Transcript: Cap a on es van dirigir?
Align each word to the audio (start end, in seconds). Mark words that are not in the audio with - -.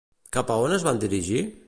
Cap 0.37 0.53
a 0.53 0.55
on 0.63 0.73
es 0.79 0.87
van 0.89 1.03
dirigir? 1.05 1.45